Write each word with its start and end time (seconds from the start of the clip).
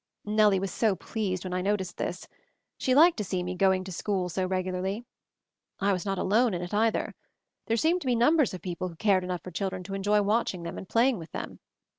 Nellie 0.25 0.59
was 0.59 0.71
so 0.71 0.95
pleased 0.95 1.43
when 1.43 1.53
I 1.53 1.61
noticed 1.61 1.97
this. 1.97 2.27
She 2.79 2.95
liked 2.95 3.17
to 3.17 3.23
see 3.23 3.43
me 3.43 3.53
"going 3.53 3.83
to 3.83 3.91
school" 3.91 4.29
so 4.29 4.47
regularly. 4.47 5.05
I 5.79 5.93
was 5.93 6.07
not 6.07 6.17
alone 6.17 6.55
in 6.55 6.63
it, 6.63 6.73
either. 6.73 7.13
There 7.67 7.77
seemed 7.77 8.01
to 8.01 8.07
be 8.07 8.15
numbers 8.15 8.51
of 8.55 8.63
people 8.63 8.87
who 8.87 8.95
cared 8.95 9.23
enough 9.23 9.43
for 9.43 9.51
children 9.51 9.83
to 9.83 9.93
enjoy 9.93 10.23
watch 10.23 10.53
MOVING 10.55 10.63
THE 10.63 10.71
MOUNTAIN 10.71 10.73
219 10.73 10.75
ing 10.75 10.75
them 10.75 10.77
and 10.79 10.89
playing 10.89 11.17
with 11.19 11.31
them. 11.33 11.59